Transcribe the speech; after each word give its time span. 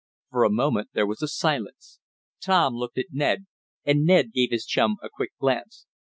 For 0.31 0.43
a 0.43 0.49
moment 0.49 0.89
there 0.93 1.05
was 1.05 1.21
a 1.21 1.27
silence. 1.27 1.99
Tom 2.41 2.73
looked 2.73 2.97
at 2.97 3.11
Ned, 3.13 3.45
and 3.85 4.03
Ned 4.03 4.31
gave 4.33 4.49
his 4.49 4.65
chum 4.65 4.97
a 5.03 5.09
quick 5.13 5.37
glance. 5.37 5.85